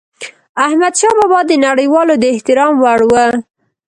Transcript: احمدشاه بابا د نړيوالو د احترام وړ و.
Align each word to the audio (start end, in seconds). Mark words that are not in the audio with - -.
احمدشاه 0.65 1.13
بابا 1.19 1.39
د 1.45 1.51
نړيوالو 1.65 2.13
د 2.19 2.23
احترام 2.33 2.73
وړ 2.83 2.99
و. 3.09 3.11